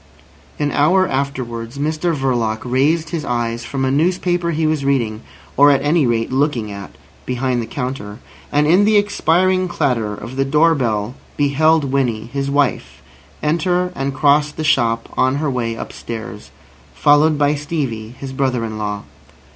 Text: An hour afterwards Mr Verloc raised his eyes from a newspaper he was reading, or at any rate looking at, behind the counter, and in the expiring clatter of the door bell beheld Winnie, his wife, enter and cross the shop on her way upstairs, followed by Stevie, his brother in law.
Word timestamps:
An 0.57 0.71
hour 0.71 1.07
afterwards 1.07 1.77
Mr 1.77 2.15
Verloc 2.15 2.61
raised 2.65 3.09
his 3.11 3.23
eyes 3.23 3.63
from 3.65 3.85
a 3.85 3.91
newspaper 3.91 4.49
he 4.49 4.65
was 4.65 4.83
reading, 4.83 5.21
or 5.55 5.69
at 5.69 5.83
any 5.83 6.07
rate 6.07 6.31
looking 6.31 6.71
at, 6.71 6.95
behind 7.27 7.61
the 7.61 7.67
counter, 7.67 8.17
and 8.51 8.65
in 8.65 8.83
the 8.83 8.97
expiring 8.97 9.67
clatter 9.67 10.15
of 10.15 10.37
the 10.37 10.43
door 10.43 10.73
bell 10.73 11.13
beheld 11.37 11.83
Winnie, 11.91 12.25
his 12.33 12.49
wife, 12.49 13.03
enter 13.43 13.91
and 13.95 14.15
cross 14.15 14.51
the 14.51 14.63
shop 14.63 15.07
on 15.15 15.35
her 15.35 15.51
way 15.51 15.75
upstairs, 15.75 16.49
followed 16.95 17.37
by 17.37 17.53
Stevie, 17.53 18.15
his 18.17 18.33
brother 18.33 18.65
in 18.65 18.79
law. 18.79 19.03